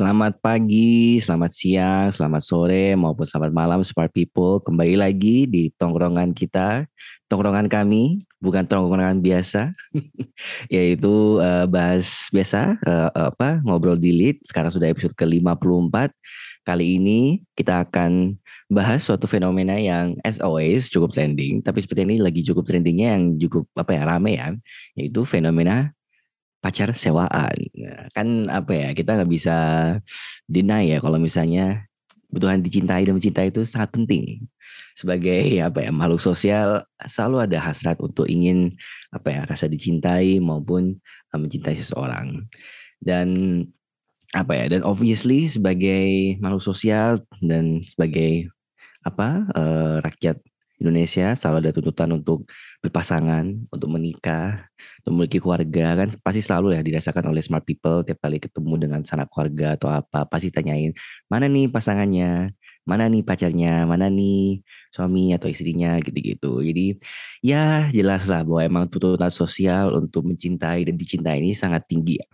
[0.00, 4.56] Selamat pagi, selamat siang, selamat sore, maupun selamat malam Smart People.
[4.64, 6.88] Kembali lagi di tongkrongan kita,
[7.28, 9.68] tongkrongan kami, bukan tongkrongan biasa,
[10.72, 14.40] yaitu uh, bahas biasa, uh, apa ngobrol di.
[14.40, 16.16] Sekarang sudah episode ke-54.
[16.64, 18.40] Kali ini kita akan
[18.72, 23.36] bahas suatu fenomena yang as always cukup trending, tapi seperti ini lagi cukup trendingnya yang
[23.36, 24.48] cukup apa ya rame ya,
[24.96, 25.92] yaitu fenomena
[26.60, 27.56] pacar sewaan.
[27.76, 29.56] Nah, kan apa ya kita nggak bisa
[30.44, 31.88] deny ya kalau misalnya
[32.30, 34.46] kebutuhan dicintai dan mencintai itu sangat penting
[34.94, 38.78] sebagai apa ya makhluk sosial selalu ada hasrat untuk ingin
[39.10, 40.94] apa ya rasa dicintai maupun
[41.34, 42.46] uh, mencintai seseorang
[43.02, 43.28] dan
[44.30, 48.46] apa ya dan obviously sebagai makhluk sosial dan sebagai
[49.02, 50.38] apa uh, rakyat
[50.80, 52.48] Indonesia selalu ada tuntutan untuk
[52.80, 54.66] berpasangan, untuk menikah,
[55.04, 59.00] untuk memiliki keluarga kan pasti selalu ya dirasakan oleh smart people tiap kali ketemu dengan
[59.04, 60.96] sanak keluarga atau apa pasti tanyain
[61.28, 62.48] mana nih pasangannya,
[62.88, 66.64] mana nih pacarnya, mana nih suami atau istrinya gitu-gitu.
[66.64, 66.96] Jadi
[67.44, 72.26] ya jelas lah bahwa emang tuntutan sosial untuk mencintai dan dicintai ini sangat tinggi ya.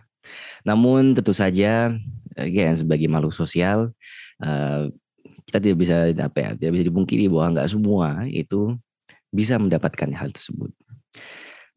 [0.63, 1.93] Namun tentu saja
[2.39, 3.91] again sebagai makhluk sosial
[4.43, 4.87] uh,
[5.47, 8.75] kita tidak bisa apa ya tidak bisa dipungkiri bahwa nggak semua itu
[9.31, 10.71] bisa mendapatkan hal tersebut.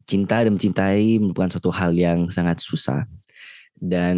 [0.03, 3.07] Cinta dan mencintai merupakan suatu hal yang sangat susah
[3.79, 4.17] dan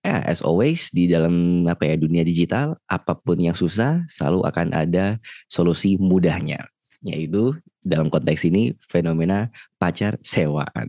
[0.00, 4.72] ya as always di dalam apa ya dunia digital apa pun yang susah selalu akan
[4.72, 6.70] ada solusi mudahnya
[7.04, 9.48] yaitu dalam konteks ini fenomena
[9.80, 10.88] pacar sewaan.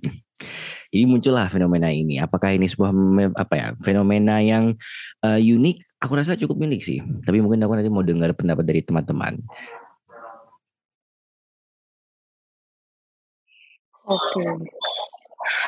[0.92, 2.20] Jadi muncullah fenomena ini.
[2.20, 2.92] Apakah ini sebuah
[3.40, 4.76] apa ya fenomena yang
[5.24, 6.04] uh, unik?
[6.04, 7.00] Aku rasa cukup unik sih.
[7.00, 9.40] Tapi mungkin aku nanti mau dengar pendapat dari teman-teman.
[14.04, 14.44] Oke.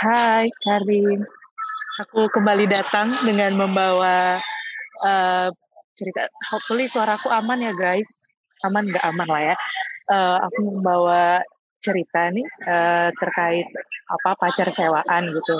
[0.04, 1.24] Hai Karin.
[2.04, 4.44] Aku kembali datang dengan membawa
[5.08, 5.48] uh,
[5.96, 6.28] cerita.
[6.52, 8.10] Hopefully suaraku aman ya guys.
[8.68, 9.56] Aman nggak aman lah ya.
[10.12, 11.40] Uh, aku membawa
[11.80, 13.68] cerita nih uh, terkait
[14.10, 15.56] apa pacar sewaan gitu.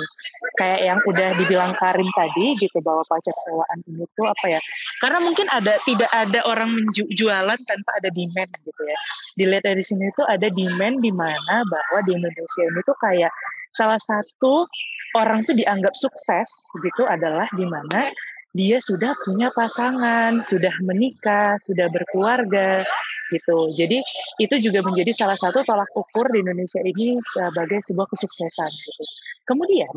[0.60, 4.60] Kayak yang udah dibilang Karim tadi gitu bahwa pacar sewaan ini tuh apa ya?
[5.00, 8.98] Karena mungkin ada tidak ada orang menjualan tanpa ada demand gitu ya.
[9.40, 13.32] Dilihat dari sini tuh ada demand di mana bahwa di Indonesia ini tuh kayak
[13.74, 14.68] salah satu
[15.14, 16.48] orang tuh dianggap sukses
[16.82, 18.10] gitu adalah di mana
[18.54, 22.86] dia sudah punya pasangan, sudah menikah, sudah berkeluarga,
[23.32, 23.68] gitu.
[23.72, 23.98] Jadi
[24.42, 29.04] itu juga menjadi salah satu tolak ukur di Indonesia ini sebagai sebuah kesuksesan gitu.
[29.44, 29.92] Kemudian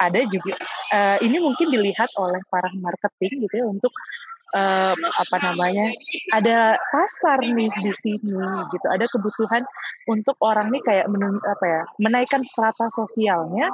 [0.00, 0.56] ada juga
[0.94, 3.92] uh, ini mungkin dilihat oleh para marketing gitu ya untuk
[4.56, 5.92] uh, apa namanya
[6.32, 8.32] ada pasar nih di sini
[8.72, 9.64] gitu ada kebutuhan
[10.08, 13.68] untuk orang nih kayak menun, apa ya menaikkan strata sosialnya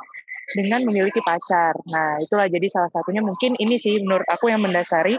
[0.56, 1.76] dengan memiliki pacar.
[1.92, 5.16] Nah, itulah jadi salah satunya mungkin ini sih menurut aku yang mendasari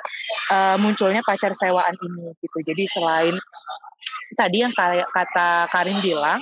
[0.50, 2.57] uh, munculnya pacar sewaan ini gitu.
[2.66, 3.35] Jadi selain
[4.34, 6.41] tadi yang kata Karin bilang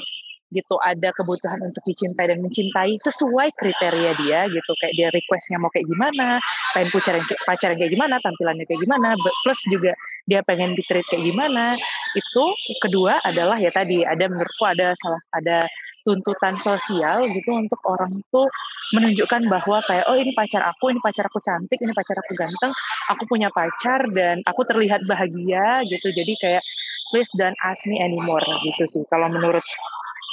[0.54, 5.68] gitu ada kebutuhan untuk dicintai dan mencintai sesuai kriteria dia gitu kayak dia requestnya mau
[5.68, 6.40] kayak gimana
[6.72, 9.08] pengen pacaran pacaran kayak gimana tampilannya kayak gimana
[9.44, 9.92] plus juga
[10.24, 11.76] dia pengen di treat kayak gimana
[12.16, 12.44] itu
[12.80, 15.68] kedua adalah ya tadi ada menurutku ada salah ada
[16.08, 18.42] tuntutan sosial gitu untuk orang itu
[18.96, 22.72] menunjukkan bahwa kayak oh ini pacar aku, ini pacar aku cantik, ini pacar aku ganteng,
[23.12, 26.08] aku punya pacar dan aku terlihat bahagia gitu.
[26.16, 26.64] Jadi kayak
[27.12, 29.04] please don't ask me anymore gitu sih.
[29.12, 29.64] Kalau menurut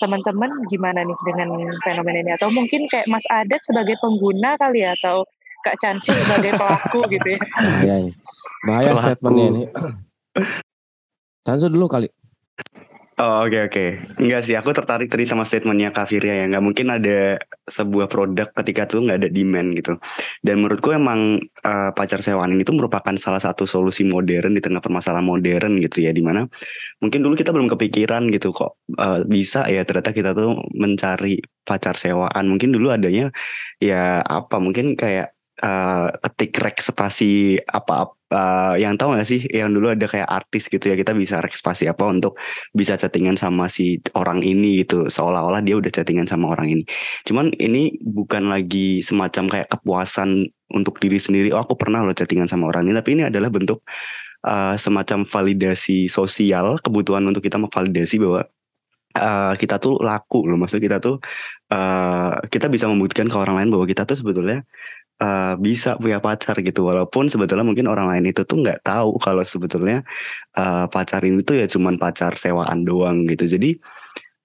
[0.05, 1.49] teman-teman gimana nih dengan
[1.81, 5.25] fenomena ini atau mungkin kayak Mas Adat sebagai pengguna kali ya atau
[5.65, 7.41] Kak Canci sebagai pelaku gitu ya.
[7.81, 7.97] Iya.
[8.69, 9.63] Bahaya statementnya ini.
[11.41, 12.13] Tansu dulu kali.
[13.15, 13.89] Oh oke okay, oke, okay.
[14.19, 18.51] enggak sih aku tertarik tadi sama statementnya Kak Firya ya, nggak mungkin ada sebuah produk
[18.51, 20.03] ketika tuh nggak ada demand gitu.
[20.43, 24.83] Dan menurutku emang uh, pacar sewaan ini tuh merupakan salah satu solusi modern di tengah
[24.83, 26.43] permasalahan modern gitu ya, di mana
[26.99, 31.95] mungkin dulu kita belum kepikiran gitu kok uh, bisa ya ternyata kita tuh mencari pacar
[31.95, 32.51] sewaan.
[32.51, 33.31] Mungkin dulu adanya
[33.79, 39.71] ya apa mungkin kayak uh, ketik rek spasi apa uh, yang tahu gak sih yang
[39.71, 42.35] dulu ada kayak artis gitu ya kita bisa rek spasi apa untuk
[42.75, 45.07] bisa chattingan sama si orang ini gitu.
[45.07, 46.83] Seolah-olah dia udah chattingan sama orang ini.
[47.23, 52.51] Cuman ini bukan lagi semacam kayak kepuasan untuk diri sendiri oh aku pernah loh chattingan
[52.51, 52.95] sama orang ini.
[52.99, 53.87] Tapi ini adalah bentuk
[54.45, 58.43] uh, semacam validasi sosial kebutuhan untuk kita memvalidasi bahwa
[59.15, 60.59] Uh, kita tuh laku loh.
[60.59, 61.23] Maksud kita tuh
[61.71, 64.67] uh, kita bisa membuktikan ke orang lain bahwa kita tuh sebetulnya
[65.21, 66.87] uh, bisa punya pacar gitu.
[66.87, 70.03] Walaupun sebetulnya mungkin orang lain itu tuh nggak tahu kalau sebetulnya
[70.59, 73.47] uh, pacar ini tuh ya cuman pacar sewaan doang gitu.
[73.47, 73.79] Jadi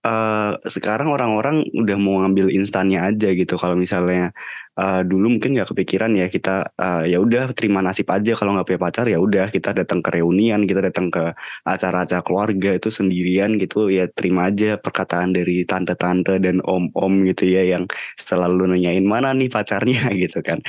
[0.10, 3.56] eh, sekarang orang-orang udah mau ngambil instannya aja gitu.
[3.62, 4.34] Kalau misalnya
[4.80, 8.68] eh, dulu mungkin nggak kepikiran ya kita eh, ya udah terima nasib aja kalau nggak
[8.70, 11.24] punya pacar ya udah kita datang ke reunian, kita datang ke
[11.68, 17.64] acara-acara keluarga itu sendirian gitu ya terima aja perkataan dari tante-tante dan om-om gitu ya
[17.78, 17.86] yang
[18.18, 20.60] selalu nanyain mana nih pacarnya gitu kan.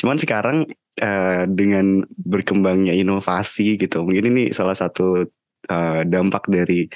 [0.00, 0.56] Cuman sekarang
[0.98, 5.28] eh, dengan berkembangnya inovasi gitu, mungkin ini salah satu
[5.70, 6.88] eh, dampak dari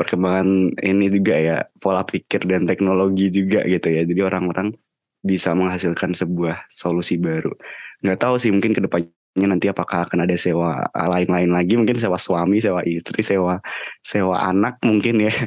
[0.00, 4.08] perkembangan ini juga ya pola pikir dan teknologi juga gitu ya.
[4.08, 4.72] Jadi orang-orang
[5.20, 7.52] bisa menghasilkan sebuah solusi baru.
[8.00, 12.16] Nggak tahu sih mungkin ke depannya nanti apakah akan ada sewa lain-lain lagi, mungkin sewa
[12.16, 13.60] suami, sewa istri, sewa
[14.00, 15.32] sewa anak mungkin ya.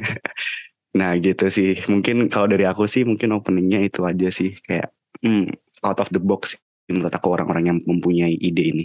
[0.94, 1.74] Nah gitu sih.
[1.90, 4.94] Mungkin kalau dari aku sih mungkin openingnya itu aja sih kayak
[5.26, 5.50] hmm,
[5.82, 6.54] out of the box
[6.86, 8.84] menurut aku orang-orang yang mempunyai ide ini.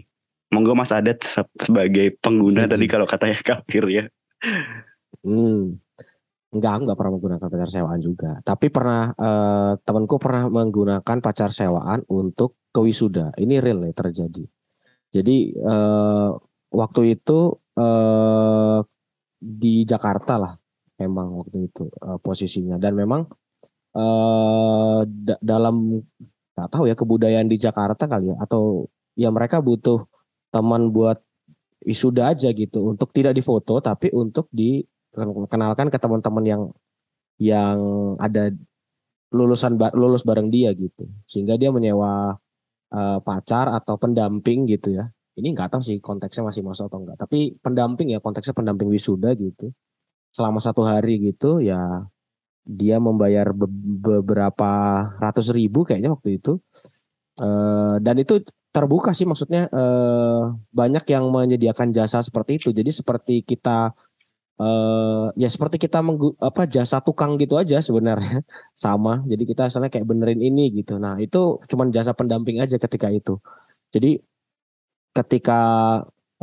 [0.49, 1.21] Monggo Mas Adat
[1.61, 2.73] sebagai pengguna Setuju.
[2.73, 4.03] tadi kalau katanya kafir ya.
[5.25, 5.75] Hmm.
[6.49, 8.31] Enggak, enggak pernah menggunakan pacar sewaan juga.
[8.41, 13.37] Tapi pernah eh, temanku pernah menggunakan pacar sewaan untuk ke wisuda.
[13.37, 14.43] Ini real ya terjadi.
[15.13, 16.29] Jadi eh,
[16.73, 17.39] waktu itu
[17.77, 18.79] eh,
[19.37, 20.53] di Jakarta lah,
[20.97, 22.81] memang waktu itu eh, posisinya.
[22.81, 23.29] Dan memang
[23.93, 26.01] eh, da- dalam
[26.57, 30.01] nggak tahu ya kebudayaan di Jakarta kali ya, atau ya mereka butuh
[30.49, 31.21] teman buat
[31.85, 34.81] wisuda aja gitu, untuk tidak difoto tapi untuk di
[35.49, 36.61] kenalkan ke teman-teman yang
[37.39, 37.79] yang
[38.19, 38.51] ada
[39.31, 41.05] lulusan lulus bareng dia gitu.
[41.29, 42.37] Sehingga dia menyewa
[42.93, 45.09] eh, pacar atau pendamping gitu ya.
[45.39, 49.33] Ini nggak tahu sih konteksnya masih masuk atau enggak tapi pendamping ya konteksnya pendamping wisuda
[49.39, 49.71] gitu.
[50.35, 52.05] Selama satu hari gitu ya
[52.69, 53.71] dia membayar be-
[54.03, 54.71] beberapa
[55.17, 56.59] ratus ribu kayaknya waktu itu.
[57.39, 60.41] Eh, dan itu terbuka sih maksudnya eh,
[60.75, 62.69] banyak yang menyediakan jasa seperti itu.
[62.75, 63.95] Jadi seperti kita
[64.59, 68.43] eh ya seperti kita menggu, apa jasa tukang gitu aja sebenarnya.
[68.83, 70.93] Sama jadi kita misalnya kayak benerin ini gitu.
[71.03, 71.37] Nah itu
[71.71, 73.39] cuman jasa pendamping aja ketika itu.
[73.93, 74.19] Jadi
[75.17, 75.59] ketika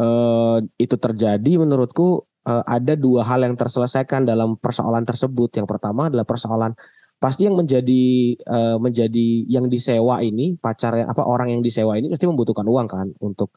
[0.01, 5.51] eh, itu terjadi menurutku eh, ada dua hal yang terselesaikan dalam persoalan tersebut.
[5.59, 6.73] Yang pertama adalah persoalan
[7.17, 8.05] pasti yang menjadi
[8.37, 13.09] eh, menjadi yang disewa ini pacar apa orang yang disewa ini pasti membutuhkan uang kan
[13.25, 13.57] untuk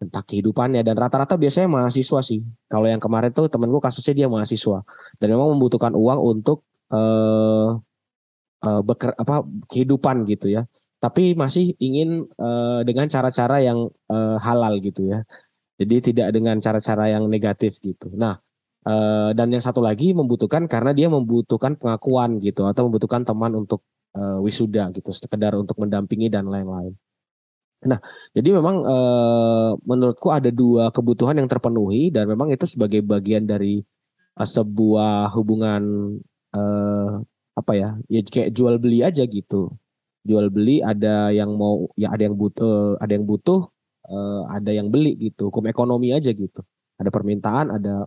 [0.00, 2.40] tentang kehidupannya dan rata-rata biasanya mahasiswa sih.
[2.72, 4.80] Kalau yang kemarin tuh temenku kasusnya dia mahasiswa
[5.20, 7.68] dan memang membutuhkan uang untuk eh,
[8.64, 10.64] beker, apa kehidupan gitu ya.
[11.00, 15.20] Tapi masih ingin eh, dengan cara-cara yang eh, halal gitu ya.
[15.80, 18.08] Jadi tidak dengan cara-cara yang negatif gitu.
[18.16, 18.40] Nah,
[18.88, 23.84] eh, dan yang satu lagi membutuhkan karena dia membutuhkan pengakuan gitu atau membutuhkan teman untuk
[24.16, 26.96] eh, wisuda gitu, sekedar untuk mendampingi dan lain-lain.
[27.80, 27.96] Nah,
[28.36, 33.80] jadi memang eh, menurutku ada dua kebutuhan yang terpenuhi dan memang itu sebagai bagian dari
[34.36, 35.82] eh, sebuah hubungan
[36.52, 37.10] eh,
[37.56, 37.96] apa ya?
[38.12, 39.72] Ya kayak jual beli aja gitu.
[40.28, 43.64] Jual beli ada yang mau ya ada yang butuh ada yang butuh
[44.12, 45.48] eh, ada yang beli gitu.
[45.48, 46.60] Hukum ekonomi aja gitu.
[47.00, 48.04] Ada permintaan, ada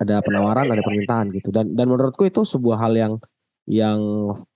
[0.00, 1.52] ada penawaran, ada permintaan gitu.
[1.52, 3.14] Dan dan menurutku itu sebuah hal yang
[3.68, 4.00] yang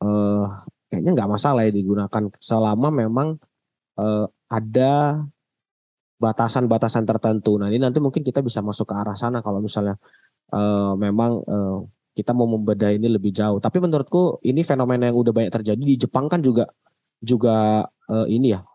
[0.00, 0.44] eh,
[0.88, 3.36] kayaknya nggak masalah ya digunakan selama memang
[4.02, 5.22] eh, ada
[6.18, 7.58] batasan-batasan tertentu.
[7.58, 9.98] Nah ini nanti mungkin kita bisa masuk ke arah sana kalau misalnya
[10.50, 11.78] eh, memang eh,
[12.12, 13.58] kita mau membedah ini lebih jauh.
[13.58, 16.68] Tapi menurutku ini fenomena yang udah banyak terjadi di Jepang kan juga
[17.18, 18.70] juga eh, ini ya eh,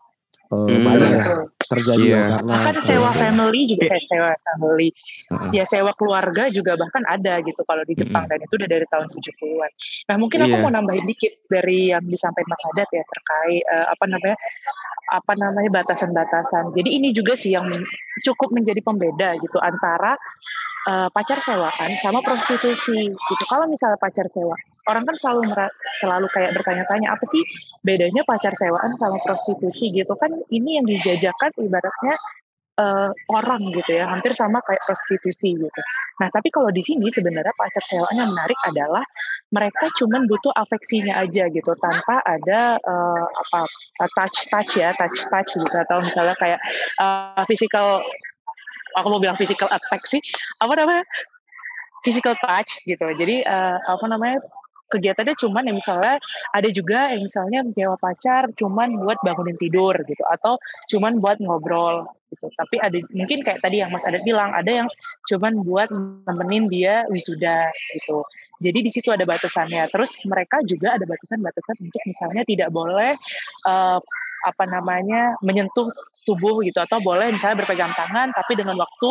[0.48, 0.80] Hmm.
[0.80, 1.24] banyak ya
[1.68, 2.16] terjadi Iya.
[2.16, 4.90] ya karena Bahkan sewa eh, family juga eh, sewa family.
[5.28, 5.50] Heeh.
[5.52, 9.08] Ya sewa keluarga juga bahkan ada gitu kalau di Jepang dan itu udah dari tahun
[9.12, 9.72] 70-an.
[10.08, 10.64] Nah, mungkin aku Iya.
[10.64, 14.36] mau nambahin dikit dari yang disampaikan Mas Adat ya terkait eh, apa namanya
[15.08, 16.76] apa namanya batasan-batasan.
[16.76, 17.68] Jadi ini juga sih yang
[18.24, 20.20] cukup menjadi pembeda gitu antara
[20.88, 23.44] eh, pacar sewaan sama prostitusi gitu.
[23.48, 24.56] Kalau misalnya pacar sewa,
[24.88, 25.42] orang kan selalu
[26.04, 27.44] selalu kayak bertanya-tanya apa sih
[27.84, 32.16] bedanya pacar sewaan sama prostitusi gitu kan ini yang dijajakan ibaratnya
[32.78, 35.82] eh, orang gitu ya, hampir sama kayak prostitusi gitu.
[36.20, 39.04] Nah, tapi kalau di sini sebenarnya pacar sewaan yang menarik adalah
[39.48, 43.60] mereka cuman butuh afeksinya aja gitu, tanpa ada eh, apa
[44.16, 46.60] touch touch ya, touch touch gitu atau misalnya kayak
[47.00, 48.04] eh, physical,
[49.00, 50.20] aku mau bilang physical attack sih,
[50.60, 51.04] apa namanya
[52.04, 53.08] physical touch gitu.
[53.16, 54.44] Jadi eh, apa namanya
[54.88, 56.16] kegiatannya cuman yang misalnya
[56.56, 60.56] ada juga yang misalnya nyewa pacar cuman buat bangunin tidur gitu atau
[60.88, 62.48] cuman buat ngobrol gitu.
[62.54, 64.88] Tapi ada mungkin kayak tadi yang Mas Adat bilang ada yang
[65.28, 65.90] cuman buat
[66.28, 68.24] nemenin dia wisuda gitu.
[68.58, 69.86] Jadi di situ ada batasannya.
[69.94, 73.14] Terus mereka juga ada batasan-batasan untuk misalnya tidak boleh
[73.68, 74.00] eh,
[74.46, 75.90] apa namanya menyentuh
[76.28, 79.10] tubuh gitu atau boleh misalnya berpegang tangan tapi dengan waktu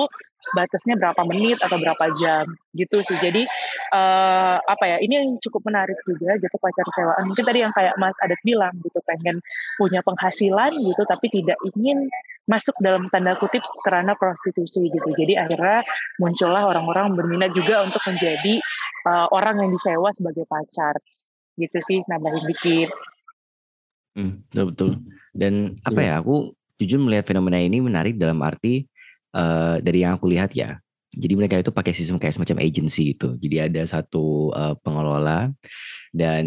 [0.54, 3.18] batasnya berapa menit atau berapa jam gitu sih.
[3.18, 3.42] Jadi
[3.90, 7.24] uh, apa ya ini yang cukup menarik juga gitu pacar sewaan.
[7.26, 9.42] Mungkin tadi yang kayak Mas Adat bilang gitu pengen
[9.80, 12.06] punya penghasilan gitu tapi tidak ingin
[12.46, 15.08] masuk dalam tanda kutip kerana prostitusi gitu.
[15.18, 15.82] Jadi akhirnya
[16.22, 18.62] muncullah orang-orang berminat juga untuk menjadi
[19.10, 20.94] uh, orang yang disewa sebagai pacar.
[21.56, 22.92] Gitu sih nambahin dikit.
[24.16, 24.90] Hmm, betul betul.
[25.36, 26.16] Dan apa iya.
[26.16, 28.84] ya aku jujur melihat fenomena ini menarik dalam arti
[29.36, 30.80] uh, dari yang aku lihat ya.
[31.16, 33.36] Jadi mereka itu pakai sistem kayak semacam agency itu.
[33.36, 35.52] Jadi ada satu uh, pengelola
[36.12, 36.44] dan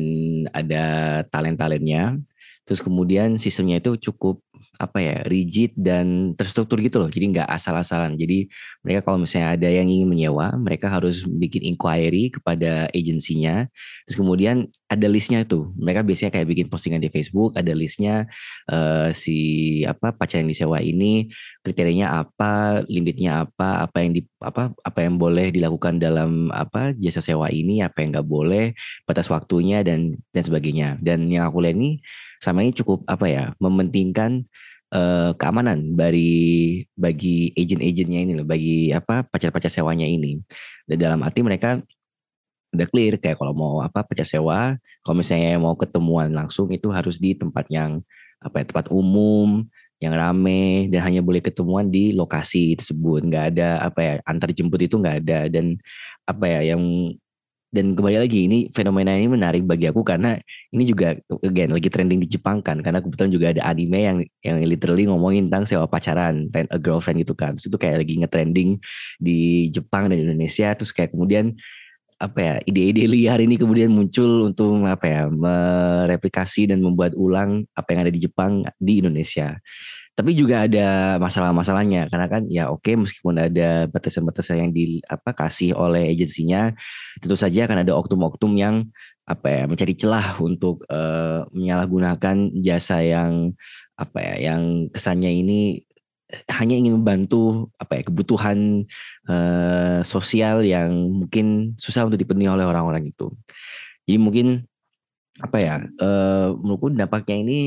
[0.54, 0.86] ada
[1.30, 2.18] talent-talentnya.
[2.66, 4.42] Terus kemudian sistemnya itu cukup
[4.80, 8.48] apa ya rigid dan terstruktur gitu loh jadi nggak asal-asalan jadi
[8.80, 13.68] mereka kalau misalnya ada yang ingin menyewa mereka harus bikin inquiry kepada agensinya
[14.08, 18.26] terus kemudian ada listnya itu mereka biasanya kayak bikin postingan di Facebook ada listnya
[18.74, 19.38] uh, si
[19.86, 21.30] apa pacar yang disewa ini
[21.62, 27.22] kriterianya apa limitnya apa apa yang di apa apa yang boleh dilakukan dalam apa jasa
[27.22, 28.74] sewa ini apa yang nggak boleh
[29.06, 32.02] batas waktunya dan dan sebagainya dan yang aku lihat ini
[32.42, 34.50] sama ini cukup apa ya mementingkan
[34.94, 40.42] uh, keamanan bagi bagi agent-agentnya ini loh, bagi apa pacar-pacar sewanya ini.
[40.86, 41.82] Dan dalam arti mereka
[42.74, 47.18] udah clear kayak kalau mau apa pacar sewa, kalau misalnya mau ketemuan langsung itu harus
[47.18, 48.02] di tempat yang
[48.40, 49.68] apa ya tempat umum
[50.00, 53.28] yang rame dan hanya boleh ketemuan di lokasi tersebut.
[53.28, 55.40] Nggak ada apa ya antar jemput itu nggak ada.
[55.52, 55.76] Dan
[56.24, 56.84] apa ya yang
[57.70, 60.42] dan kembali lagi ini fenomena ini menarik bagi aku karena
[60.74, 61.14] ini juga
[61.46, 65.46] again lagi trending di Jepang kan karena kebetulan juga ada anime yang yang literally ngomongin
[65.54, 67.54] tentang sewa pacaran rent a girlfriend gitu kan.
[67.54, 68.70] Terus itu kayak lagi ngetrending
[69.22, 71.54] di Jepang dan Indonesia terus kayak kemudian
[72.20, 77.96] apa ya ide-ide liar ini kemudian muncul untuk apa ya mereplikasi dan membuat ulang apa
[77.96, 79.56] yang ada di Jepang di Indonesia.
[80.20, 85.72] Tapi juga ada masalah-masalahnya karena kan ya oke meskipun ada batasan-batasan yang di apa kasih
[85.80, 86.76] oleh agensinya
[87.24, 88.76] tentu saja akan ada oknum-oknum yang
[89.24, 93.56] apa ya mencari celah untuk uh, menyalahgunakan jasa yang
[93.96, 95.88] apa ya yang kesannya ini
[96.30, 98.86] hanya ingin membantu apa ya kebutuhan
[99.26, 100.94] uh, sosial yang
[101.26, 103.34] mungkin susah untuk dipenuhi oleh orang-orang itu.
[104.06, 104.48] Jadi mungkin
[105.42, 107.60] apa ya uh, menurutku dampaknya ini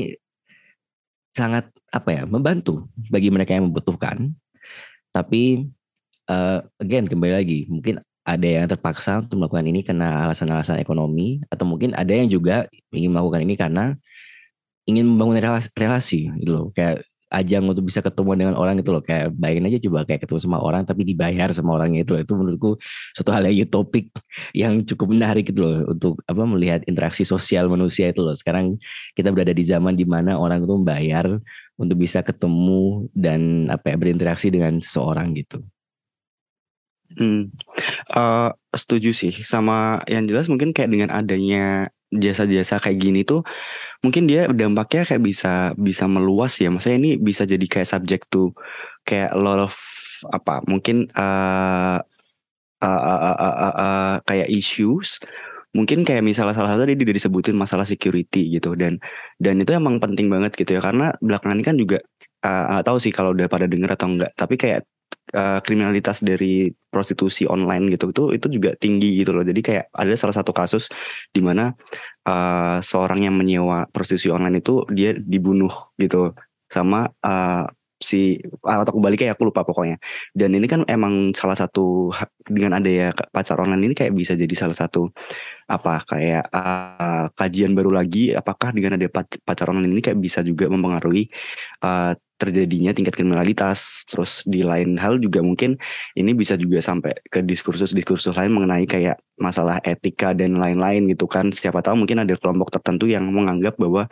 [1.33, 4.31] sangat apa ya membantu bagi mereka yang membutuhkan.
[5.11, 5.67] Tapi
[6.31, 11.67] uh, again kembali lagi mungkin ada yang terpaksa untuk melakukan ini karena alasan-alasan ekonomi atau
[11.67, 13.99] mungkin ada yang juga ingin melakukan ini karena
[14.87, 17.03] ingin membangun relasi, relasi gitu loh kayak
[17.33, 19.01] ajang untuk bisa ketemu dengan orang itu loh.
[19.01, 22.21] Kayak bayangin aja coba kayak ketemu sama orang tapi dibayar sama orangnya itu loh.
[22.21, 22.71] itu menurutku
[23.17, 24.13] suatu hal yang utopik
[24.53, 28.37] yang cukup menarik gitu loh untuk apa melihat interaksi sosial manusia itu loh.
[28.37, 28.77] Sekarang
[29.17, 31.25] kita berada di zaman di mana orang itu membayar
[31.75, 35.65] untuk bisa ketemu dan apa ya berinteraksi dengan seseorang gitu.
[37.13, 37.53] Hmm,
[38.13, 39.33] uh, setuju sih.
[39.45, 43.41] Sama yang jelas mungkin kayak dengan adanya jasa-jasa kayak gini tuh
[44.05, 46.69] mungkin dia dampaknya kayak bisa bisa meluas ya.
[46.69, 48.53] Maksudnya ini bisa jadi kayak subject tuh
[49.07, 49.73] kayak a lot of
[50.31, 51.99] apa mungkin uh,
[52.83, 55.19] uh, uh, uh, uh, uh, uh, kayak issues.
[55.73, 58.77] Mungkin kayak misalnya salah satu tadi dia disebutin masalah security gitu.
[58.77, 59.01] Dan
[59.41, 60.81] dan itu emang penting banget gitu ya.
[60.85, 61.97] Karena belakangan ini kan juga
[62.43, 64.85] uh, tahu sih kalau udah pada denger atau enggak tapi kayak
[65.33, 69.43] uh, kriminalitas dari prostitusi online gitu itu itu juga tinggi gitu loh.
[69.45, 70.87] Jadi kayak ada salah satu kasus
[71.33, 71.73] di mana
[72.29, 76.31] uh, seorang yang menyewa prostitusi online itu dia dibunuh gitu
[76.69, 77.65] sama uh,
[78.03, 79.95] si atau kembali kayak aku lupa pokoknya
[80.35, 82.11] dan ini kan emang salah satu
[82.43, 85.07] dengan ada ya pacar online ini kayak bisa jadi salah satu
[85.71, 89.07] apa kayak uh, kajian baru lagi apakah dengan ada
[89.47, 91.31] pacar online ini kayak bisa juga mempengaruhi
[91.79, 92.11] uh,
[92.43, 94.03] terjadinya tingkat kriminalitas.
[94.05, 95.79] Terus di lain hal juga mungkin
[96.19, 101.49] ini bisa juga sampai ke diskursus-diskursus lain mengenai kayak masalah etika dan lain-lain gitu kan.
[101.49, 104.11] Siapa tahu mungkin ada kelompok tertentu yang menganggap bahwa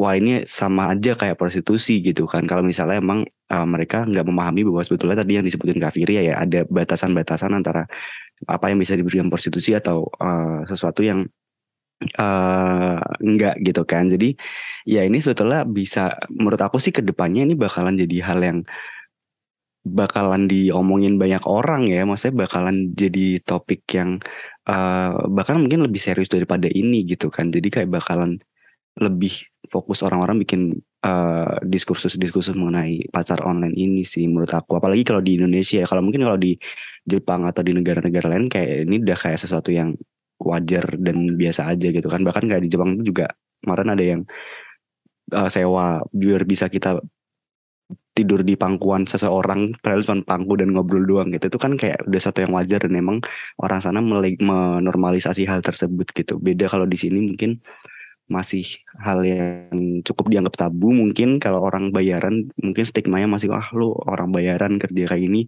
[0.00, 2.48] wah ini sama aja kayak prostitusi gitu kan.
[2.48, 6.64] Kalau misalnya emang uh, mereka nggak memahami bahwa sebetulnya tadi yang disebutin kafir ya ada
[6.64, 7.84] batasan-batasan antara
[8.48, 11.28] apa yang bisa diberikan prostitusi atau uh, sesuatu yang
[12.18, 14.08] uh, enggak gitu kan.
[14.08, 14.34] Jadi
[14.88, 18.58] ya ini sebetulnya bisa menurut aku sih ke depannya ini bakalan jadi hal yang
[19.84, 22.04] bakalan diomongin banyak orang ya.
[22.04, 24.20] Maksudnya bakalan jadi topik yang
[24.68, 27.52] uh, bahkan mungkin lebih serius daripada ini gitu kan.
[27.52, 28.40] Jadi kayak bakalan
[28.98, 34.76] lebih fokus orang-orang bikin uh, diskursus-diskursus mengenai pacar online ini sih menurut aku.
[34.76, 35.86] Apalagi kalau di Indonesia ya.
[35.88, 36.56] Kalau mungkin kalau di
[37.06, 39.96] Jepang atau di negara-negara lain kayak ini udah kayak sesuatu yang
[40.40, 42.24] wajar dan biasa aja gitu kan.
[42.24, 43.28] Bahkan kayak di Jepang itu juga
[43.60, 44.20] kemarin ada yang
[45.36, 46.98] uh, sewa biar bisa kita
[48.10, 51.52] tidur di pangkuan seseorang padahal pangku dan ngobrol doang gitu.
[51.52, 53.18] Itu kan kayak udah satu yang wajar dan emang
[53.60, 56.40] orang sana menormalisasi hal tersebut gitu.
[56.40, 57.60] Beda kalau di sini mungkin
[58.30, 58.62] masih
[59.02, 60.94] hal yang cukup dianggap tabu.
[60.94, 65.40] Mungkin kalau orang bayaran mungkin stigmanya masih wah lu orang bayaran kerja kayak ini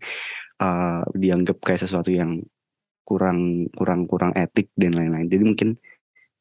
[0.59, 2.43] uh, dianggap kayak sesuatu yang
[3.02, 5.68] kurang kurang kurang etik dan lain-lain jadi mungkin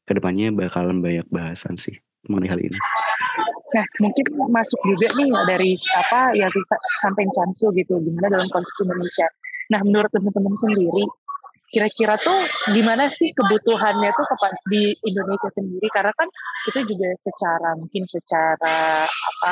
[0.06, 1.96] ke depannya bakalan banyak bahasan sih
[2.28, 2.80] mengenai hal ini.
[3.72, 9.28] Nah, mungkin masuk juga nih dari apa bisa sampai Chansu gitu, gimana dalam konteks Indonesia.
[9.72, 11.08] Nah, menurut teman-teman sendiri,
[11.72, 12.36] kira-kira tuh
[12.76, 15.88] gimana sih kebutuhannya tuh kepada di Indonesia sendiri?
[15.90, 16.28] Karena kan
[16.68, 19.52] itu juga secara mungkin secara apa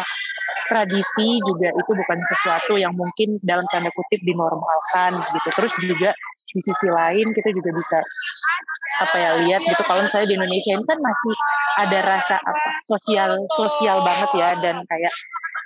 [0.70, 5.50] tradisi juga itu bukan sesuatu yang mungkin dalam tanda kutip dinormalkan gitu.
[5.56, 6.10] Terus juga
[6.54, 7.98] di sisi lain kita juga bisa
[9.00, 9.82] apa ya lihat gitu.
[9.88, 11.34] Kalau misalnya di Indonesia ini kan masih
[11.80, 14.50] ada rasa apa sosial sosial banget ya.
[14.60, 15.14] Dan kayak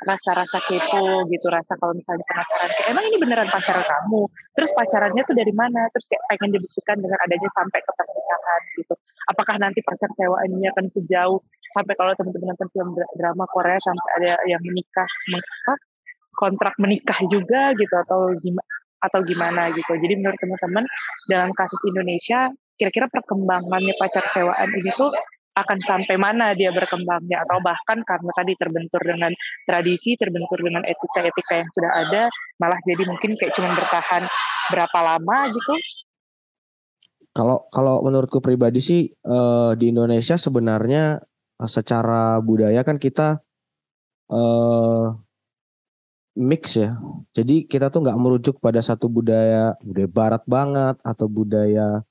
[0.04, 4.28] rasa-rasa kepo gitu rasa kalau misalnya penasaran emang ini beneran pacar kamu?
[4.56, 5.88] Terus pacarannya tuh dari mana?
[5.96, 8.94] Terus kayak pengen dibuktikan dengan adanya sampai ke pernikahan gitu.
[9.32, 11.40] Apakah nanti pacar sewaannya akan sejauh
[11.74, 15.74] sampai kalau teman-teman nonton film drama Korea sampai ada yang menikah apa
[16.34, 19.92] kontrak menikah juga gitu atau gimana atau gimana gitu.
[20.00, 20.86] Jadi menurut teman-teman
[21.28, 22.48] dalam kasus Indonesia
[22.80, 25.12] kira-kira perkembangannya pacar sewaan ini tuh
[25.54, 29.32] akan sampai mana dia berkembangnya atau bahkan karena tadi terbentur dengan
[29.70, 32.24] tradisi, terbentur dengan etika-etika yang sudah ada,
[32.58, 34.26] malah jadi mungkin kayak cuma bertahan
[34.74, 35.74] berapa lama gitu.
[37.34, 41.22] Kalau kalau menurutku pribadi sih uh, di Indonesia sebenarnya
[41.58, 43.42] uh, secara budaya kan kita
[44.30, 45.18] uh,
[46.38, 46.98] mix ya.
[47.34, 52.06] Jadi kita tuh nggak merujuk pada satu budaya budaya Barat banget atau budaya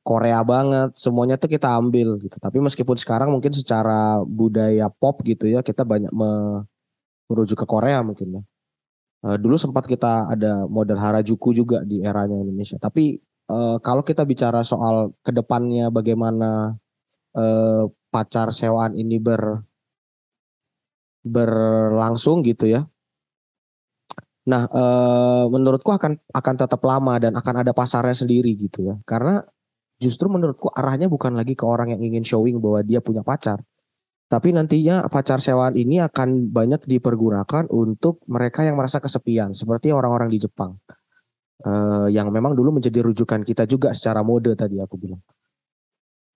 [0.00, 2.36] Korea banget, semuanya tuh kita ambil gitu.
[2.40, 6.10] Tapi meskipun sekarang mungkin secara budaya pop gitu ya, kita banyak
[7.28, 8.42] merujuk ke Korea mungkin ya.
[9.24, 12.76] Uh, dulu sempat kita ada model Harajuku juga di eranya Indonesia.
[12.80, 13.20] Tapi
[13.52, 16.76] uh, kalau kita bicara soal ke depannya bagaimana
[17.36, 19.60] uh, pacar sewaan ini ber
[21.26, 22.86] berlangsung gitu ya.
[24.46, 24.84] Nah, e,
[25.50, 28.94] menurutku akan akan tetap lama dan akan ada pasarnya sendiri gitu ya.
[29.02, 29.42] Karena
[29.96, 33.60] justru menurutku arahnya bukan lagi ke orang yang ingin showing bahwa dia punya pacar.
[34.26, 40.26] Tapi nantinya pacar sewaan ini akan banyak dipergunakan untuk mereka yang merasa kesepian, seperti orang-orang
[40.34, 40.74] di Jepang.
[41.62, 45.22] Uh, yang memang dulu menjadi rujukan kita juga secara mode tadi aku bilang.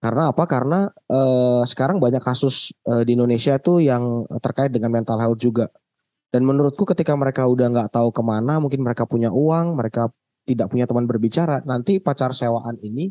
[0.01, 0.49] Karena apa?
[0.49, 5.68] Karena uh, sekarang banyak kasus uh, di Indonesia itu yang terkait dengan mental health juga.
[6.31, 10.09] Dan menurutku ketika mereka udah nggak tahu ke mana, mungkin mereka punya uang, mereka
[10.46, 13.11] tidak punya teman berbicara, nanti pacar sewaan ini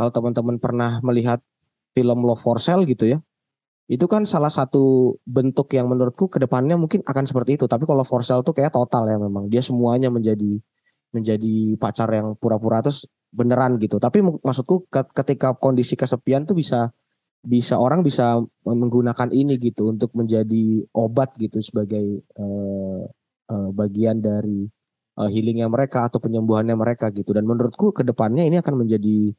[0.00, 1.44] kalau teman-teman pernah melihat
[1.92, 3.20] film Love for Sale gitu ya,
[3.90, 7.66] itu kan salah satu bentuk yang menurutku ke depannya mungkin akan seperti itu.
[7.66, 10.62] Tapi kalau for sale tuh kayak total ya memang dia semuanya menjadi
[11.10, 13.98] menjadi pacar yang pura-pura terus beneran gitu.
[13.98, 16.94] Tapi maksudku ketika kondisi kesepian tuh bisa
[17.42, 23.02] bisa orang bisa menggunakan ini gitu untuk menjadi obat gitu sebagai uh,
[23.50, 24.70] uh, bagian dari
[25.18, 27.34] uh, healingnya mereka atau penyembuhannya mereka gitu.
[27.34, 29.34] Dan menurutku ke depannya ini akan menjadi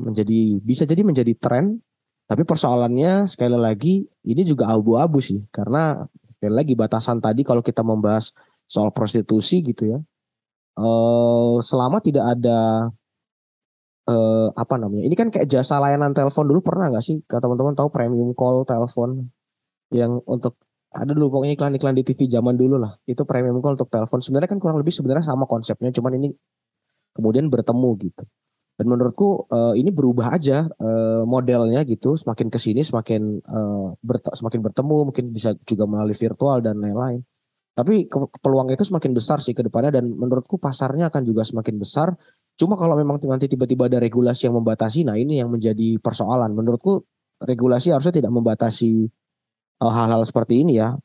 [0.00, 1.78] menjadi bisa jadi menjadi tren.
[2.30, 5.42] Tapi persoalannya sekali lagi ini juga abu-abu sih.
[5.50, 5.98] Karena
[6.38, 8.30] sekali lagi batasan tadi kalau kita membahas
[8.70, 9.98] soal prostitusi gitu ya.
[10.78, 12.88] Eh, selama tidak ada
[14.08, 17.20] eh, apa namanya ini kan kayak jasa layanan telepon dulu pernah nggak sih?
[17.26, 19.28] Teman-teman tahu premium call telepon?
[19.90, 20.54] Yang untuk
[20.90, 22.94] ada dulu pokoknya iklan-iklan di TV zaman dulu lah.
[23.06, 24.22] Itu premium call untuk telepon.
[24.22, 26.28] Sebenarnya kan kurang lebih sebenarnya sama konsepnya cuman ini
[27.14, 28.24] kemudian bertemu gitu
[28.80, 32.16] dan menurutku uh, ini berubah aja uh, modelnya gitu.
[32.16, 37.20] Semakin ke sini semakin uh, bert semakin bertemu mungkin bisa juga melalui virtual dan lain-lain.
[37.76, 41.76] Tapi ke peluang itu semakin besar sih ke depannya dan menurutku pasarnya akan juga semakin
[41.76, 42.16] besar.
[42.56, 46.56] Cuma kalau memang nanti tiba-tiba ada regulasi yang membatasi nah ini yang menjadi persoalan.
[46.56, 47.04] Menurutku
[47.36, 49.12] regulasi harusnya tidak membatasi
[49.76, 50.96] hal-hal uh, seperti ini ya.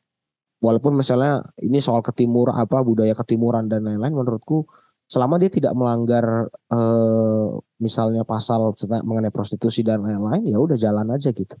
[0.64, 4.64] Walaupun misalnya ini soal ketimur apa budaya ketimuran dan lain-lain menurutku
[5.06, 8.74] selama dia tidak melanggar eh, misalnya pasal
[9.06, 11.56] mengenai prostitusi dan lain-lain ya udah jalan aja gitu.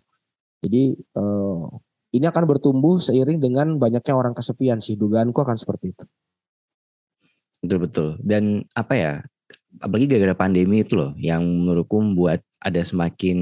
[0.66, 1.64] Jadi eh,
[2.16, 4.98] ini akan bertumbuh seiring dengan banyaknya orang kesepian sih.
[4.98, 6.04] Dugaanku akan seperti itu.
[7.62, 8.08] Betul betul.
[8.22, 9.12] Dan apa ya
[9.80, 13.38] apalagi gara-gara pandemi itu loh yang menurutku membuat ada semakin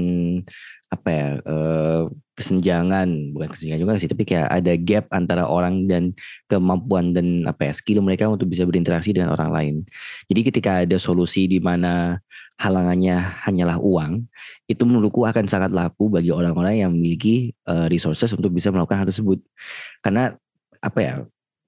[0.91, 2.03] apa ya eh,
[2.35, 3.33] kesenjangan.
[3.33, 6.11] Bukan kesenjangan juga sih tapi kayak ada gap antara orang dan
[6.51, 9.75] kemampuan dan apa ya skill mereka untuk bisa berinteraksi dengan orang lain.
[10.27, 12.19] Jadi ketika ada solusi di mana
[12.55, 14.31] halangannya hanyalah uang
[14.71, 19.07] itu menurutku akan sangat laku bagi orang-orang yang memiliki uh, resources untuk bisa melakukan hal
[19.07, 19.43] tersebut.
[19.99, 20.31] Karena
[20.79, 21.13] apa ya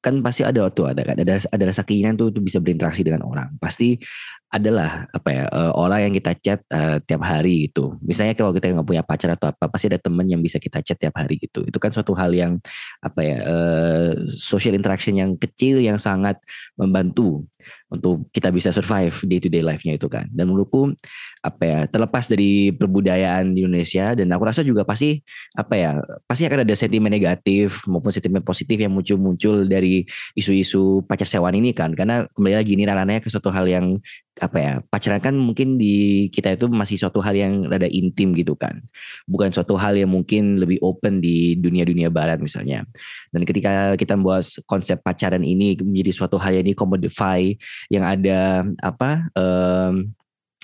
[0.08, 3.60] kan pasti ada waktu ada ada ada rasa keinginan tuh untuk bisa berinteraksi dengan orang
[3.60, 4.00] pasti
[4.48, 8.00] adalah apa ya uh, orang yang kita chat uh, tiap hari gitu.
[8.00, 10.96] Misalnya kalau kita nggak punya pacar atau apa, pasti ada teman yang bisa kita chat
[10.96, 11.67] tiap hari gitu.
[11.67, 12.56] Itu kan suatu hal yang
[13.04, 16.39] apa ya uh, social interaction yang kecil yang sangat
[16.80, 17.43] membantu
[17.91, 20.32] untuk kita bisa survive day to day life-nya itu kan.
[20.32, 20.96] Dan menurutku
[21.41, 25.21] apa ya terlepas dari perbudayaan di Indonesia dan aku rasa juga pasti
[25.54, 25.91] apa ya
[26.26, 31.71] pasti akan ada sentimen negatif maupun sentimen positif yang muncul-muncul dari isu-isu pacar sewaan ini
[31.76, 31.93] kan.
[31.93, 33.97] Karena kembali lagi ini ranahnya ke suatu hal yang
[34.38, 38.54] apa ya pacaran kan mungkin di kita itu masih suatu hal yang rada intim gitu
[38.54, 38.86] kan
[39.26, 42.86] bukan suatu hal yang mungkin lebih open di dunia-dunia barat misalnya
[43.34, 47.41] dan ketika kita membuat konsep pacaran ini menjadi suatu hal yang commodify
[47.89, 50.13] yang ada apa um,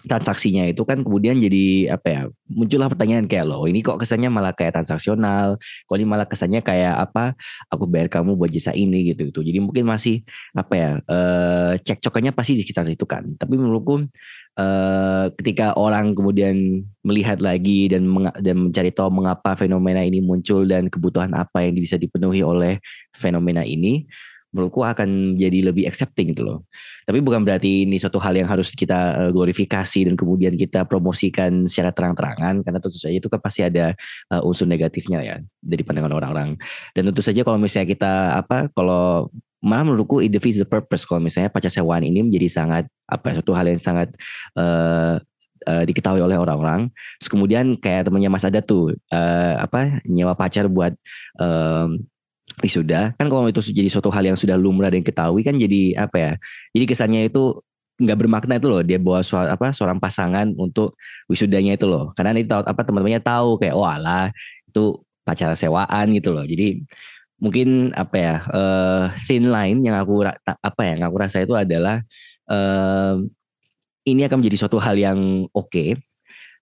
[0.03, 4.51] transaksinya itu kan kemudian jadi apa ya muncullah pertanyaan kayak lo ini kok kesannya malah
[4.51, 5.55] kayak transaksional?
[5.59, 7.33] Kok ini malah kesannya kayak apa
[7.71, 10.21] aku bayar kamu buat jasa ini gitu itu jadi mungkin masih
[10.53, 13.23] apa ya eh, cekcokannya pasti di sekitar itu kan.
[13.39, 14.03] Tapi menurutku
[14.59, 18.03] eh, ketika orang kemudian melihat lagi dan
[18.43, 22.79] dan mencari tahu mengapa fenomena ini muncul dan kebutuhan apa yang bisa dipenuhi oleh
[23.15, 24.07] fenomena ini
[24.53, 26.69] menurutku akan jadi lebih accepting gitu loh.
[27.03, 31.65] Tapi bukan berarti ini suatu hal yang harus kita eh, glorifikasi dan kemudian kita promosikan
[31.65, 33.97] secara terang-terangan karena tentu saja itu kan pasti ada
[34.29, 36.55] uh, unsur negatifnya ya dari pandangan orang-orang.
[36.93, 41.23] Dan tentu saja kalau misalnya kita apa kalau malah menurutku it defeats the purpose kalau
[41.23, 44.11] misalnya pacar sewaan ini menjadi sangat apa suatu hal yang sangat
[44.59, 45.17] uh,
[45.65, 46.91] uh, diketahui oleh orang-orang.
[47.23, 50.93] Kemudian kayak temannya Mas ada tuh uh, apa nyewa pacar buat
[51.39, 52.03] um,
[52.61, 53.15] wisuda.
[53.17, 56.31] Kan kalau itu jadi suatu hal yang sudah lumrah dan ketahui kan jadi apa ya
[56.75, 57.57] jadi kesannya itu
[58.01, 60.97] nggak bermakna itu loh dia bawa suara, apa seorang pasangan untuk
[61.29, 62.11] wisudanya itu loh.
[62.17, 64.33] Karena ini tahu apa teman-temannya tahu kayak oh alah
[64.69, 66.43] itu pacar sewaan gitu loh.
[66.43, 66.81] Jadi
[67.39, 72.01] mungkin apa ya uh, scene lain yang aku apa ya yang aku rasa itu adalah
[72.47, 73.19] uh,
[74.03, 75.95] ini akan menjadi suatu hal yang oke okay,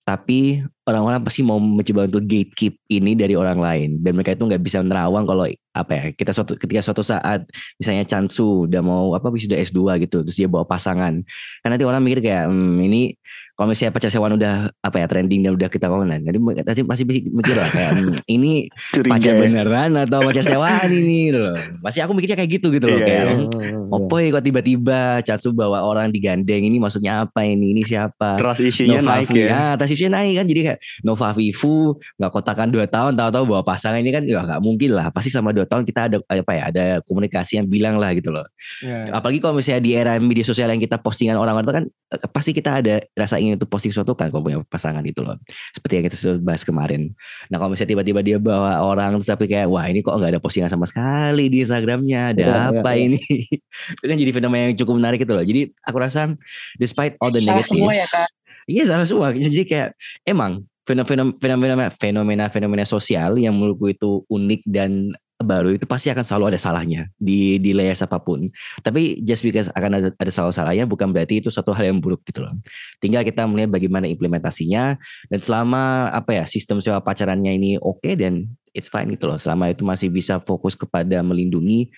[0.02, 3.90] tapi orang-orang pasti mau mencoba untuk gatekeep ini dari orang lain.
[4.02, 7.48] Dan mereka itu nggak bisa menerawang kalau apa ya kita suatu ketika suatu saat
[7.80, 11.24] misalnya Chansu udah mau apa sudah S2 gitu terus dia bawa pasangan.
[11.64, 13.16] Kan nanti orang mikir kayak hmm, ini
[13.56, 17.04] kalau misalnya pacar sewan udah apa ya trending dan udah kita kawanan jadi pasti pasti
[17.30, 19.40] mikir lah kayak hmm, ini Curiga pacar ya.
[19.40, 21.30] beneran atau pacar sewaan ini?
[21.30, 21.56] Gitu loh.
[21.84, 23.36] Pasti aku mikirnya kayak gitu gitu loh iya, kayak iya.
[23.38, 28.40] Hmm, opo ya kok tiba-tiba Chansu bawa orang digandeng ini maksudnya apa ini ini siapa?
[28.42, 30.46] Trust isunya naik ya, ya trust isunya naik kan.
[30.50, 34.62] Jadi kayak Nova Vivu nggak kotakan dua tahun tahu-tahu bawa pasangan ini kan ya nggak
[34.66, 38.14] mungkin lah pasti sama dua tahun kita ada apa ya ada komunikasi yang bilang lah
[38.16, 38.46] gitu loh.
[38.82, 39.14] Yeah.
[39.14, 42.52] apalagi kalau misalnya di era media sosial yang kita postingan orang-orang itu kan eh, pasti
[42.54, 45.38] kita ada rasa ingin untuk posting sesuatu kan kalau punya pasangan itu loh.
[45.74, 47.12] Seperti yang kita sudah bahas kemarin.
[47.50, 50.42] Nah kalau misalnya tiba-tiba dia bawa orang terus tapi kayak wah ini kok nggak ada
[50.42, 53.22] postingan sama sekali di Instagramnya ada yeah, apa yeah, ini?
[54.00, 55.46] Itu kan jadi fenomena yang cukup menarik itu loh.
[55.46, 56.34] Jadi aku rasa
[56.78, 58.26] despite all the negatives ya,
[58.70, 59.34] Iya salah semua.
[59.34, 66.14] Jadi kayak emang fenomena fenomena fenomena sosial yang menurutku itu unik dan baru itu pasti
[66.14, 68.48] akan selalu ada salahnya di di layer apa pun.
[68.80, 72.46] Tapi just because akan ada, ada salah-salahnya bukan berarti itu satu hal yang buruk gitu
[72.46, 72.54] loh.
[73.02, 74.96] Tinggal kita melihat bagaimana implementasinya
[75.28, 79.38] dan selama apa ya sistem sewa pacarannya ini oke okay, dan it's fine gitu loh.
[79.42, 81.92] Selama itu masih bisa fokus kepada melindungi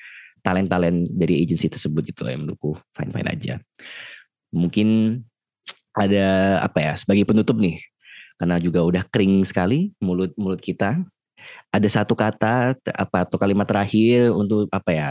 [0.44, 3.54] talent-talent dari agensi tersebut gitu loh yang menurutku fine-fine aja.
[4.52, 5.20] Mungkin
[5.94, 7.78] ada apa ya sebagai penutup nih
[8.38, 11.00] karena juga udah kering sekali mulut mulut kita
[11.74, 15.10] ada satu kata apa atau kalimat terakhir untuk apa ya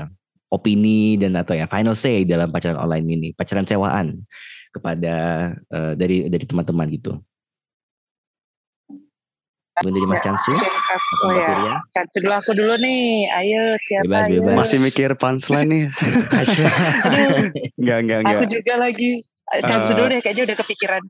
[0.52, 4.20] opini dan atau ya final say dalam pacaran online ini pacaran sewaan
[4.72, 5.14] kepada
[5.68, 7.16] uh, dari dari teman-teman gitu
[9.80, 13.24] Mungkin dari Mas Chansu ya, Chansu dulu aku dulu nih.
[13.32, 14.04] Ayo siapa?
[14.04, 14.56] Bebas, bebas.
[14.61, 15.85] Masih mikir punchline nih.
[17.80, 18.37] enggak, enggak, enggak.
[18.37, 19.24] Aku juga lagi.
[19.64, 21.02] Chansu uh, dulu deh, kayaknya udah kepikiran.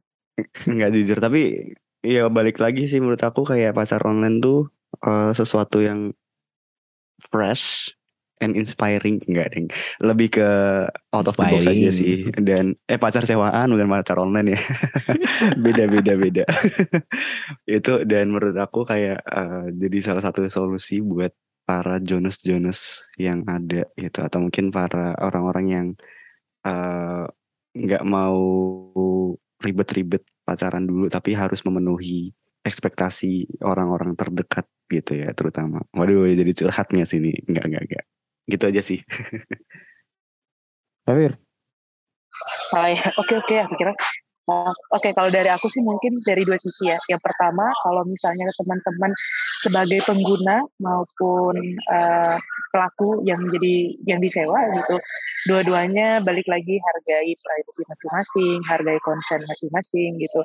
[0.70, 4.66] Enggak jujur, tapi Iya balik lagi sih menurut aku kayak pacar online tuh
[5.06, 6.10] uh, sesuatu yang
[7.30, 7.94] fresh
[8.42, 9.22] and inspiring.
[9.30, 9.70] Enggak ding
[10.02, 10.48] lebih ke
[11.14, 12.26] out of the box aja sih.
[12.34, 14.60] Dan eh pacar sewaan bukan pacar online ya.
[15.64, 16.44] Beda beda beda.
[17.78, 21.30] Itu dan menurut aku kayak uh, jadi salah satu solusi buat
[21.62, 24.18] para Jonas Jonas yang ada gitu.
[24.26, 25.86] Atau mungkin para orang-orang yang
[26.66, 27.30] uh,
[27.78, 28.42] nggak mau
[29.62, 35.82] ribet-ribet pacaran dulu tapi harus memenuhi ekspektasi orang-orang terdekat gitu ya terutama.
[35.94, 37.34] Waduh jadi curhatnya sini.
[37.48, 38.04] Enggak enggak enggak.
[38.46, 39.00] Gitu aja sih.
[42.72, 43.92] Oh ya, oke oke, aku kira
[44.42, 46.98] Oke, okay, kalau dari aku sih mungkin dari dua sisi ya.
[47.06, 49.14] Yang pertama, kalau misalnya teman-teman
[49.62, 51.54] sebagai pengguna maupun
[51.86, 52.34] uh,
[52.74, 54.98] pelaku yang jadi yang disewa gitu,
[55.46, 60.40] dua-duanya balik lagi hargai privacy masing-masing, hargai konsen masing-masing gitu.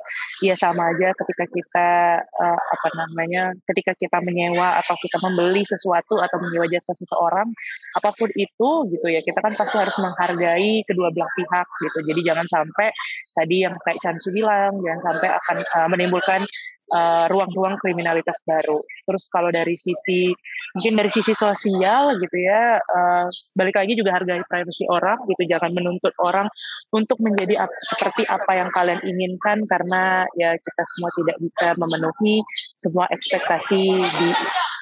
[0.45, 1.89] Iya sama aja ketika kita
[2.21, 7.49] uh, apa namanya, ketika kita menyewa atau kita membeli sesuatu atau menyewa jasa seseorang,
[7.97, 11.99] apa pun itu gitu ya, kita kan pasti harus menghargai kedua belah pihak gitu.
[12.13, 12.93] Jadi jangan sampai
[13.33, 16.43] tadi yang kayak Chansu bilang jangan sampai akan uh, menimbulkan
[16.87, 18.83] eh, ruang-ruang uh, kriminalitas baru.
[19.07, 20.31] Terus kalau dari sisi
[20.75, 25.71] mungkin dari sisi sosial gitu ya, uh, balik lagi juga hargai privasi orang gitu, jangan
[25.71, 26.51] menuntut orang
[26.91, 32.35] untuk menjadi ap seperti apa yang kalian inginkan karena ya kita semua tidak bisa memenuhi
[32.75, 34.29] semua ekspektasi di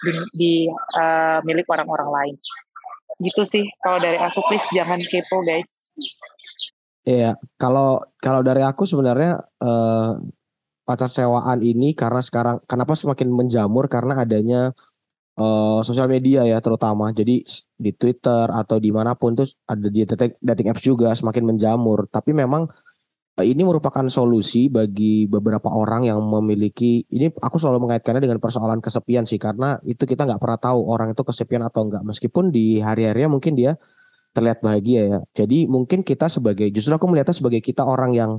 [0.05, 0.53] di, di
[0.97, 2.35] uh, milik orang-orang lain.
[3.21, 5.89] Gitu sih kalau dari aku please jangan kepo guys.
[7.05, 10.11] Iya, kalau kalau dari aku sebenarnya eh,
[10.85, 14.73] pacar sewaan ini karena sekarang kenapa semakin menjamur karena adanya
[15.39, 17.13] eh, sosial media ya terutama.
[17.13, 17.45] Jadi
[17.77, 22.09] di Twitter atau di mana pun tuh ada di dating, dating apps juga semakin menjamur.
[22.09, 22.65] Tapi memang
[23.37, 28.81] eh, ini merupakan solusi bagi beberapa orang yang memiliki ini aku selalu mengaitkannya dengan persoalan
[28.81, 32.81] kesepian sih karena itu kita nggak pernah tahu orang itu kesepian atau enggak meskipun di
[32.81, 33.77] hari-harinya mungkin dia
[34.35, 35.19] terlihat bahagia ya.
[35.31, 38.31] Jadi mungkin kita sebagai justru aku melihatnya sebagai kita orang yang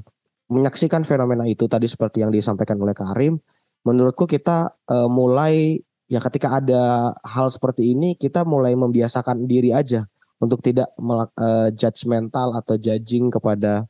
[0.53, 3.41] menyaksikan fenomena itu tadi seperti yang disampaikan oleh Karim,
[3.83, 10.07] menurutku kita uh, mulai ya ketika ada hal seperti ini kita mulai membiasakan diri aja
[10.39, 13.89] untuk tidak uh, judgmental atau judging kepada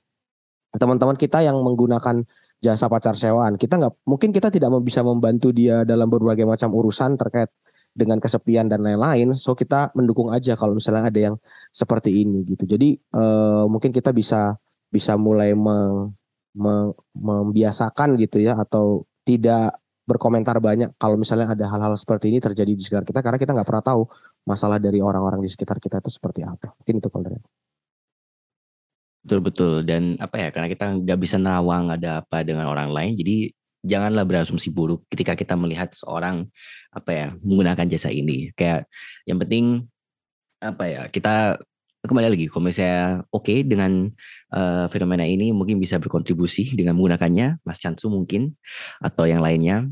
[0.78, 2.22] teman-teman kita yang menggunakan
[2.62, 3.60] jasa pacar sewaan.
[3.60, 7.50] Kita nggak mungkin kita tidak bisa membantu dia dalam berbagai macam urusan terkait
[7.96, 9.32] dengan kesepian dan lain-lain.
[9.32, 11.36] So kita mendukung aja kalau misalnya ada yang
[11.72, 12.68] seperti ini gitu.
[12.68, 14.60] Jadi uh, mungkin kita bisa
[14.92, 16.12] bisa mulai meng,
[16.52, 22.70] meng, membiasakan gitu ya atau tidak berkomentar banyak kalau misalnya ada hal-hal seperti ini terjadi
[22.70, 24.06] di sekitar kita karena kita nggak pernah tahu
[24.46, 26.76] masalah dari orang-orang di sekitar kita itu seperti apa.
[26.78, 27.26] Mungkin itu kalau
[29.26, 33.18] Betul betul dan apa ya karena kita nggak bisa nerawang ada apa dengan orang lain
[33.18, 33.50] jadi
[33.86, 36.50] janganlah berasumsi buruk ketika kita melihat seorang
[36.90, 38.50] apa ya menggunakan jasa ini.
[38.58, 38.90] Kayak
[39.24, 39.86] yang penting
[40.58, 41.60] apa ya kita
[42.06, 44.08] kembali lagi kalau misalnya oke okay dengan
[44.54, 48.54] uh, fenomena ini mungkin bisa berkontribusi dengan menggunakannya Mas Chansu mungkin
[49.02, 49.90] atau yang lainnya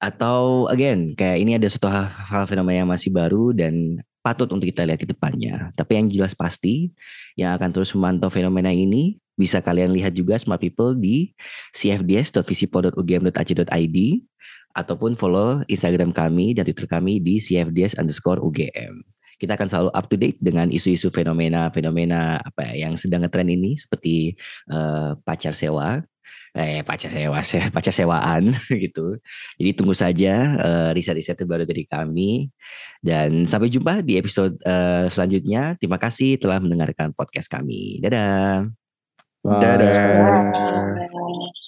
[0.00, 4.64] atau again kayak ini ada suatu hal, hal fenomena yang masih baru dan patut untuk
[4.64, 5.68] kita lihat di depannya.
[5.76, 6.88] Tapi yang jelas pasti
[7.36, 11.34] yang akan terus memantau fenomena ini bisa kalian lihat juga smart people di
[11.74, 13.98] cfds.visipol.ugm.ac.id
[14.74, 19.06] ataupun follow Instagram kami dan Twitter kami di cfds underscore UGM.
[19.34, 23.74] Kita akan selalu up to date dengan isu-isu fenomena-fenomena apa ya, yang sedang ngetren ini
[23.74, 24.38] seperti
[24.70, 26.06] uh, pacar sewa,
[26.54, 27.42] eh pacar sewa,
[27.74, 29.18] pacar sewaan gitu.
[29.58, 32.50] Jadi tunggu saja uh, riset-riset terbaru dari kami
[33.02, 35.74] dan sampai jumpa di episode uh, selanjutnya.
[35.82, 37.98] Terima kasih telah mendengarkan podcast kami.
[37.98, 38.83] Dadah.
[39.44, 39.60] Bye.
[39.60, 40.94] Dadah.
[40.96, 41.63] Dadah.